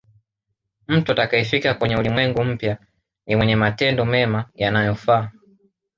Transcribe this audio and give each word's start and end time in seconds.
mtu 0.87 1.11
atakayefika 1.11 1.73
kwenye 1.73 1.97
ulimwengu 1.97 2.43
mpya 2.43 2.77
ni 3.27 3.35
mwenye 3.35 3.55
matendo 3.55 4.05
mema 4.05 4.49
yanayofaa 4.55 5.31